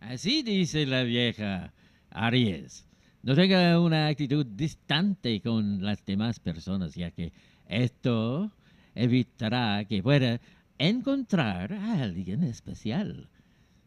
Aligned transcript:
Así 0.00 0.42
dice 0.42 0.86
la 0.86 1.02
vieja 1.02 1.72
Aries. 2.10 2.86
No 3.22 3.34
tenga 3.34 3.80
una 3.80 4.06
actitud 4.06 4.46
distante 4.46 5.40
con 5.40 5.82
las 5.82 6.04
demás 6.04 6.38
personas, 6.38 6.94
ya 6.94 7.10
que 7.10 7.32
esto 7.68 8.52
evitará 8.94 9.84
que 9.84 10.02
pueda 10.02 10.40
encontrar 10.78 11.72
a 11.72 12.02
alguien 12.02 12.44
especial. 12.44 13.28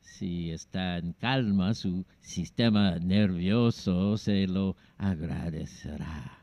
Si 0.00 0.50
está 0.50 0.98
en 0.98 1.12
calma, 1.12 1.74
su 1.74 2.04
sistema 2.20 2.98
nervioso 2.98 4.16
se 4.16 4.46
lo 4.46 4.76
agradecerá. 4.98 6.40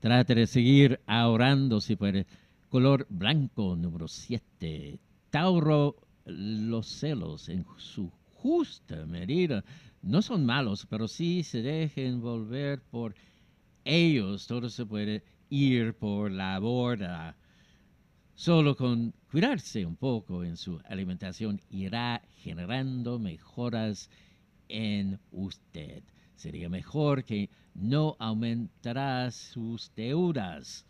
Trate 0.00 0.34
de 0.34 0.46
seguir 0.46 1.00
ahorrando 1.06 1.80
si 1.80 1.96
puede. 1.96 2.26
Color 2.68 3.06
blanco 3.08 3.76
número 3.76 4.08
7. 4.08 4.98
Tauro, 5.30 5.96
los 6.26 6.86
celos 6.86 7.48
en 7.48 7.64
su 7.78 8.10
justa 8.42 9.06
medida 9.06 9.64
no 10.02 10.22
son 10.22 10.46
malos, 10.46 10.86
pero 10.86 11.08
si 11.08 11.42
se 11.42 11.62
dejen 11.62 12.06
envolver 12.06 12.80
por 12.80 13.14
ellos, 13.84 14.46
todo 14.46 14.68
se 14.68 14.86
puede 14.86 15.24
ir 15.50 15.94
por 15.94 16.30
la 16.30 16.58
borda. 16.58 17.36
Solo 18.34 18.76
con 18.76 19.12
cuidarse 19.30 19.84
un 19.84 19.96
poco 19.96 20.44
en 20.44 20.56
su 20.56 20.80
alimentación 20.84 21.60
irá 21.70 22.22
generando 22.42 23.18
mejoras 23.18 24.08
en 24.68 25.18
usted. 25.32 26.04
Sería 26.36 26.68
mejor 26.68 27.24
que 27.24 27.50
no 27.74 28.14
aumentará 28.20 29.30
sus 29.32 29.92
deudas. 29.96 30.86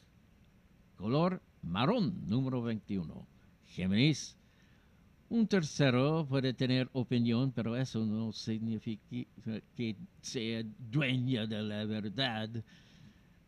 Color 0.97 1.43
marrón 1.63 2.29
número 2.29 2.61
21. 2.63 3.27
Géminis. 3.65 4.37
Un 5.31 5.47
tercero 5.47 6.27
puede 6.27 6.55
tener 6.55 6.89
opinión, 6.95 7.53
pero 7.53 7.77
eso 7.77 8.03
no 8.05 8.33
significa 8.33 9.03
que 9.77 9.95
sea 10.23 10.63
dueña 10.91 11.47
de 11.47 11.63
la 11.63 11.85
verdad. 11.85 12.49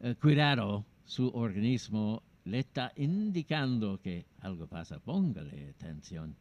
Eh, 0.00 0.14
cuidado, 0.20 0.84
su 1.06 1.28
organismo 1.28 2.22
le 2.44 2.58
está 2.58 2.92
indicando 2.96 3.98
que 3.98 4.26
algo 4.40 4.66
pasa. 4.66 4.98
Póngale 4.98 5.70
atención. 5.70 6.36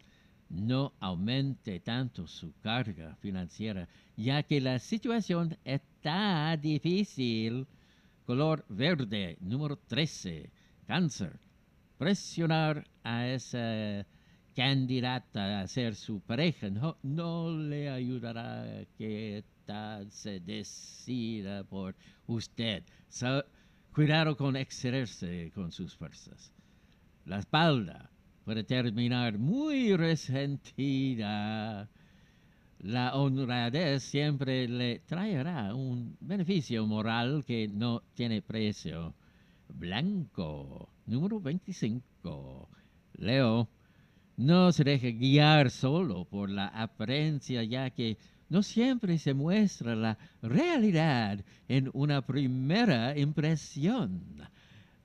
No 0.50 0.92
aumente 1.00 1.80
tanto 1.80 2.28
su 2.28 2.52
carga 2.62 3.16
financiera, 3.22 3.88
ya 4.18 4.44
que 4.44 4.60
la 4.60 4.78
situación 4.78 5.58
está 5.64 6.58
difícil. 6.58 7.66
Color 8.26 8.66
verde, 8.68 9.38
número 9.40 9.78
13, 9.88 10.50
cáncer. 10.86 11.40
Presionar 11.98 12.86
a 13.04 13.28
esa 13.28 14.06
candidata 14.60 15.62
a 15.62 15.68
ser 15.70 15.96
su 15.96 16.20
pareja 16.20 16.70
no, 16.70 16.98
no 17.02 17.50
le 17.50 17.90
ayudará 17.90 18.86
que 18.98 19.42
se 20.10 20.42
decida 20.42 21.64
por 21.64 21.96
usted. 22.28 22.84
cuidado 23.94 24.36
con 24.36 24.58
excederse 24.58 25.50
con 25.56 25.72
sus 25.72 25.96
fuerzas. 25.96 26.52
La 27.24 27.40
espalda 27.40 28.10
puede 28.44 28.66
terminar 28.66 29.38
muy 29.38 29.96
resentida. 29.96 31.88
La 32.80 33.16
honradez 33.16 34.04
siempre 34.04 34.68
le 34.68 35.00
traerá 35.06 35.74
un 35.74 36.18
beneficio 36.20 36.86
moral 36.86 37.46
que 37.48 37.70
no 37.70 38.02
tiene 38.14 38.42
precio. 38.42 39.16
Blanco, 39.70 40.90
número 41.06 41.40
25. 41.40 42.68
Leo, 43.14 43.70
no 44.40 44.72
se 44.72 44.86
deje 44.86 45.12
guiar 45.12 45.70
solo 45.70 46.24
por 46.24 46.50
la 46.50 46.68
apariencia, 46.68 47.62
ya 47.62 47.90
que 47.90 48.18
no 48.48 48.64
siempre 48.64 49.18
se 49.18 49.34
muestra 49.34 49.98
la 49.98 50.18
realidad 50.42 51.44
en 51.68 51.90
una 51.92 52.22
primera 52.22 53.18
impresión. 53.20 54.22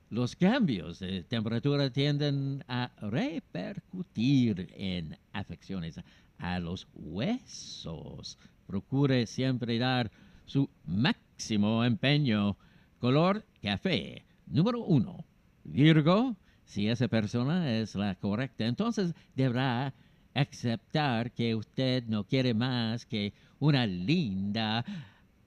Los 0.08 0.36
cambios 0.36 1.00
de 1.00 1.24
temperatura 1.24 1.90
tienden 1.90 2.62
a 2.68 2.92
repercutir 3.00 4.72
en 4.76 5.18
afecciones 5.32 5.98
a 6.38 6.60
los 6.60 6.86
huesos. 6.94 8.38
Procure 8.68 9.26
siempre 9.26 9.80
dar 9.80 10.12
su 10.46 10.70
máximo 10.86 11.84
empeño. 11.84 12.56
Color 13.00 13.44
café. 13.60 14.24
Número 14.46 14.84
uno. 14.84 15.24
Virgo. 15.64 16.36
Si 16.64 16.88
esa 16.88 17.08
persona 17.08 17.78
es 17.78 17.94
la 17.94 18.14
correcta, 18.14 18.66
entonces 18.66 19.14
deberá 19.34 19.94
aceptar 20.34 21.32
que 21.32 21.54
usted 21.54 22.04
no 22.06 22.24
quiere 22.24 22.54
más 22.54 23.06
que 23.06 23.32
una 23.60 23.86
linda 23.86 24.84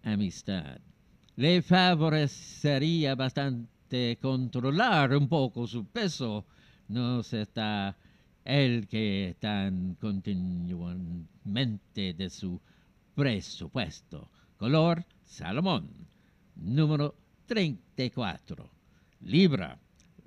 amistad. 0.03 0.79
Le 1.35 1.61
favorecería 1.61 3.15
bastante 3.15 4.17
controlar 4.21 5.15
un 5.15 5.27
poco 5.27 5.67
su 5.67 5.85
peso. 5.85 6.45
No 6.87 7.21
se 7.21 7.41
está 7.41 7.97
el 8.45 8.87
que 8.87 9.35
tan 9.39 9.95
continuamente 9.95 12.13
de 12.13 12.29
su 12.29 12.61
presupuesto. 13.13 14.31
Color 14.57 15.05
Salomón. 15.25 15.89
Número 16.55 17.13
34. 17.45 18.69
Libra. 19.21 19.77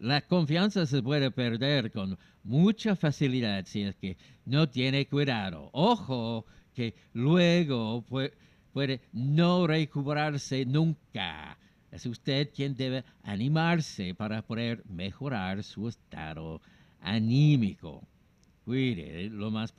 La 0.01 0.23
confianza 0.23 0.87
se 0.87 1.03
puede 1.03 1.31
perder 1.31 1.93
con 1.93 2.19
mucha 2.43 2.97
facilidad 2.97 3.67
si 3.67 3.83
es 3.83 3.95
que 3.97 4.17
no 4.47 4.67
tiene 4.67 5.07
cuidado. 5.07 5.69
Ojo 5.75 6.47
que 6.75 6.95
luego 7.13 8.03
puede, 8.73 9.03
no 9.13 9.67
recuperarse 9.67 10.65
nunca. 10.65 11.59
Es 11.91 12.07
usted 12.07 12.49
quien 12.55 12.75
debe 12.77 13.05
animarse 13.25 14.15
para 14.15 14.41
poder 14.41 14.83
mejorar 14.89 15.63
su 15.63 15.87
estado 15.87 16.63
anímico. 17.03 18.03
Cuide 18.65 19.29
lo 19.29 19.51
más 19.51 19.71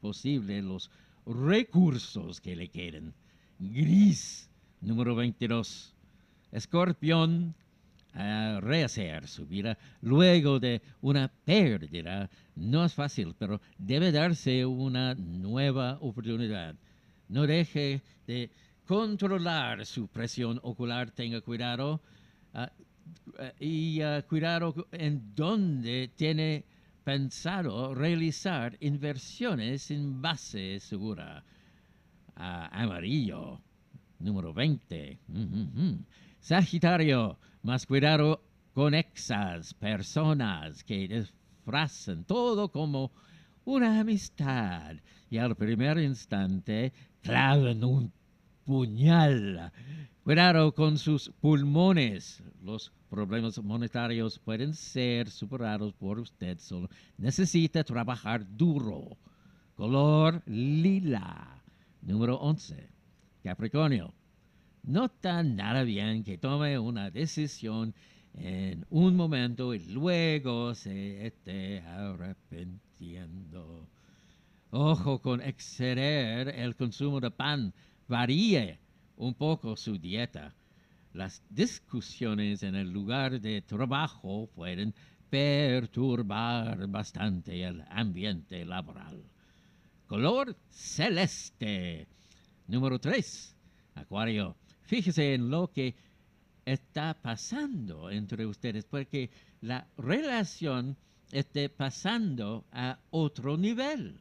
posible 0.00 0.62
los 0.62 0.90
recursos 1.26 2.40
que 2.40 2.56
le 2.56 2.68
queden. 2.68 3.12
Gris, 3.58 4.48
número 4.80 5.14
22. 5.14 5.94
Escorpión, 6.50 7.54
rehacer 8.60 9.28
su 9.28 9.46
vida 9.46 9.76
luego 10.00 10.58
de 10.58 10.80
una 11.02 11.28
pérdida. 11.28 12.30
No 12.54 12.84
es 12.84 12.94
fácil, 12.94 13.34
pero 13.38 13.60
debe 13.78 14.10
darse 14.10 14.64
una 14.64 15.14
nueva 15.14 15.98
oportunidad. 16.00 16.74
No 17.28 17.46
deje 17.46 18.02
de 18.26 18.50
controlar 18.86 19.84
su 19.84 20.08
presión 20.08 20.60
ocular, 20.62 21.10
tenga 21.10 21.40
cuidado 21.40 22.00
ah, 22.54 22.70
y 23.58 24.00
uh, 24.02 24.22
cuidado 24.28 24.74
en 24.92 25.34
dónde 25.34 26.10
tiene 26.16 26.64
pensado 27.04 27.94
realizar 27.94 28.76
inversiones 28.80 29.90
en 29.90 30.22
base 30.22 30.80
segura. 30.80 31.44
Uh, 32.36 32.68
amarillo, 32.70 33.60
número 34.18 34.52
20. 34.52 35.18
Sagitario, 36.40 37.38
más 37.66 37.84
cuidado 37.84 38.40
con 38.74 38.94
esas 38.94 39.74
personas 39.74 40.84
que 40.84 41.08
disfrazan 41.08 42.22
todo 42.22 42.70
como 42.70 43.10
una 43.64 43.98
amistad 43.98 44.94
y 45.28 45.38
al 45.38 45.56
primer 45.56 45.98
instante 45.98 46.92
clavan 47.22 47.82
un 47.82 48.12
puñal. 48.64 49.72
Cuidado 50.22 50.72
con 50.76 50.96
sus 50.96 51.28
pulmones. 51.40 52.40
Los 52.62 52.92
problemas 53.10 53.60
monetarios 53.60 54.38
pueden 54.38 54.72
ser 54.72 55.28
superados 55.28 55.92
por 55.92 56.20
usted 56.20 56.60
solo. 56.60 56.88
Necesita 57.18 57.82
trabajar 57.82 58.46
duro. 58.56 59.18
Color 59.74 60.40
lila. 60.46 61.64
Número 62.00 62.36
11. 62.36 62.88
Capricornio 63.42 64.14
no 64.86 65.04
está 65.06 65.42
nada 65.42 65.82
bien 65.82 66.22
que 66.22 66.38
tome 66.38 66.78
una 66.78 67.10
decisión 67.10 67.92
en 68.34 68.86
un 68.88 69.16
momento 69.16 69.74
y 69.74 69.80
luego 69.80 70.76
se 70.76 71.26
esté 71.26 71.80
arrepintiendo. 71.80 73.88
Ojo 74.70 75.20
con 75.20 75.40
exceder 75.40 76.48
el 76.48 76.76
consumo 76.76 77.20
de 77.20 77.32
pan. 77.32 77.74
Varíe 78.06 78.78
un 79.16 79.34
poco 79.34 79.76
su 79.76 79.98
dieta. 79.98 80.54
Las 81.12 81.42
discusiones 81.50 82.62
en 82.62 82.76
el 82.76 82.92
lugar 82.92 83.40
de 83.40 83.62
trabajo 83.62 84.48
pueden 84.54 84.94
perturbar 85.28 86.86
bastante 86.86 87.64
el 87.64 87.82
ambiente 87.88 88.64
laboral. 88.64 89.24
Color 90.06 90.56
celeste. 90.68 92.06
Número 92.68 93.00
3. 93.00 93.56
Acuario 93.96 94.54
Fíjese 94.86 95.34
en 95.34 95.50
lo 95.50 95.72
que 95.72 95.94
está 96.64 97.14
pasando 97.14 98.10
entre 98.10 98.46
ustedes, 98.46 98.84
porque 98.84 99.30
la 99.60 99.86
relación 99.96 100.96
está 101.32 101.68
pasando 101.68 102.64
a 102.72 102.98
otro 103.10 103.56
nivel. 103.56 104.20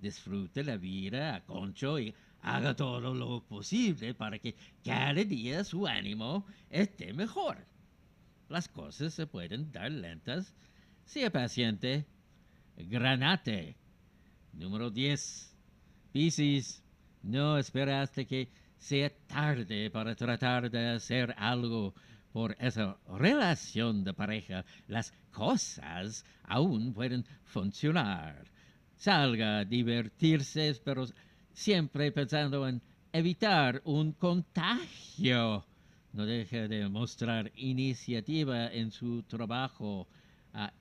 disfrute 0.00 0.64
la 0.64 0.76
vida 0.76 1.36
a 1.36 1.44
concho 1.44 2.00
y 2.00 2.12
haga 2.40 2.74
todo 2.74 3.14
lo 3.14 3.40
posible 3.44 4.14
para 4.14 4.36
que 4.40 4.56
cada 4.84 5.14
día 5.22 5.62
su 5.62 5.86
ánimo 5.86 6.44
esté 6.70 7.12
mejor. 7.12 7.64
Las 8.48 8.68
cosas 8.68 9.14
se 9.14 9.28
pueden 9.28 9.70
dar 9.70 9.92
lentas. 9.92 10.52
Sea 11.04 11.30
paciente. 11.30 12.04
Granate. 12.76 13.76
Número 14.52 14.90
10. 14.90 15.56
Piscis, 16.12 16.81
no 17.22 17.58
espere 17.58 17.94
hasta 17.94 18.24
que 18.24 18.48
sea 18.78 19.10
tarde 19.26 19.90
para 19.90 20.14
tratar 20.14 20.70
de 20.70 20.88
hacer 20.88 21.34
algo 21.38 21.94
por 22.32 22.56
esa 22.58 22.96
relación 23.08 24.02
de 24.02 24.12
pareja. 24.12 24.64
Las 24.88 25.12
cosas 25.30 26.24
aún 26.44 26.92
pueden 26.92 27.24
funcionar. 27.44 28.44
Salga 28.96 29.58
a 29.58 29.64
divertirse, 29.64 30.80
pero 30.84 31.06
siempre 31.52 32.10
pensando 32.10 32.66
en 32.66 32.80
evitar 33.12 33.82
un 33.84 34.12
contagio. 34.12 35.64
No 36.12 36.26
deje 36.26 36.68
de 36.68 36.88
mostrar 36.88 37.52
iniciativa 37.54 38.66
en 38.72 38.90
su 38.90 39.22
trabajo. 39.22 40.08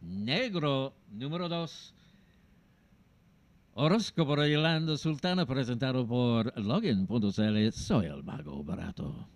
Negro 0.01 0.95
número 1.09 1.47
dos. 1.47 1.93
Orozco 3.83 4.27
por 4.27 4.39
Sultana, 4.95 5.47
presentado 5.47 6.05
por 6.05 6.55
Login.cl. 6.55 7.71
Soy 7.71 8.05
el 8.05 8.23
Mago 8.23 8.63
Barato. 8.63 9.27